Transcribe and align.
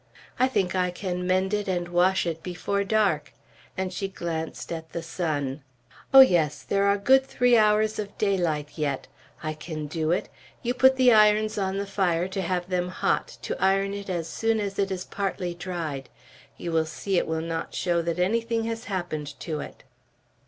I 0.39 0.47
think 0.47 0.73
I 0.73 0.89
can 0.89 1.27
mend 1.27 1.53
it 1.53 1.67
and 1.67 1.87
wash 1.87 2.25
it 2.25 2.41
before 2.41 2.83
dark," 2.83 3.33
and 3.77 3.93
she 3.93 4.07
glanced 4.07 4.71
at 4.71 4.93
the 4.93 5.03
sun. 5.03 5.61
"Oh, 6.11 6.21
yes, 6.21 6.63
there 6.63 6.85
are 6.85 6.97
good 6.97 7.23
three 7.23 7.55
hours 7.55 7.99
of 7.99 8.17
daylight 8.17 8.79
yet. 8.79 9.07
I 9.43 9.53
can 9.53 9.85
do 9.85 10.09
it. 10.09 10.27
You 10.63 10.73
put 10.73 10.95
the 10.95 11.13
irons 11.13 11.59
on 11.59 11.77
the 11.77 11.85
fire, 11.85 12.27
to 12.29 12.41
have 12.41 12.67
them 12.67 12.89
hot, 12.89 13.27
to 13.43 13.61
iron 13.63 13.93
it 13.93 14.09
as 14.09 14.27
soon 14.27 14.59
as 14.59 14.79
it 14.79 14.89
is 14.89 15.05
partly 15.05 15.53
dried. 15.53 16.09
You 16.57 16.71
will 16.71 16.85
see 16.87 17.19
it 17.19 17.27
will 17.27 17.39
not 17.41 17.75
show 17.75 18.01
that 18.01 18.17
anything 18.17 18.63
has 18.63 18.85
happened 18.85 19.39
to 19.41 19.59
it." 19.59 19.83